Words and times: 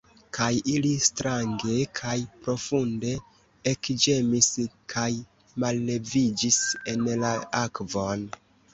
Kaj 0.35 0.45
ili 0.75 0.93
strange 1.07 1.75
kaj 1.99 2.15
profunde 2.47 3.13
ekĝemis 3.75 4.49
kaj 4.97 5.07
malleviĝis 5.67 6.63
en 6.95 7.09
la 7.25 7.39
akvon. 7.65 8.31